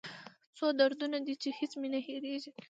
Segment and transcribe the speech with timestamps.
[0.57, 2.51] څو دردونه دي چې هېڅ مې نه هېریږي